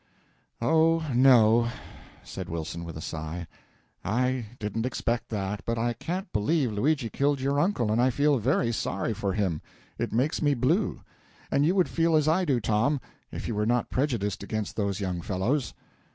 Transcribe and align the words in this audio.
"Oh, 0.63 1.07
no," 1.13 1.69
said 2.23 2.49
Wilson, 2.49 2.83
with 2.83 2.97
a 2.97 3.01
sigh, 3.01 3.45
"I 4.03 4.47
didn't 4.57 4.87
expect 4.87 5.29
that, 5.29 5.61
but 5.63 5.77
I 5.77 5.93
can't 5.93 6.33
believe 6.33 6.71
Luigi 6.71 7.07
killed 7.07 7.39
your 7.39 7.59
uncle, 7.59 7.91
and 7.91 8.01
I 8.01 8.09
feel 8.09 8.39
very 8.39 8.71
sorry 8.71 9.13
for 9.13 9.33
him. 9.33 9.61
It 9.99 10.11
makes 10.11 10.41
me 10.41 10.55
blue. 10.55 11.01
And 11.51 11.67
you 11.67 11.75
would 11.75 11.87
feel 11.87 12.15
as 12.15 12.27
I 12.27 12.45
do, 12.45 12.59
Tom, 12.59 12.99
if 13.31 13.47
you 13.47 13.53
were 13.53 13.67
not 13.67 13.91
prejudiced 13.91 14.41
against 14.41 14.75
those 14.75 14.99
young 15.01 15.21
fellows." 15.21 15.75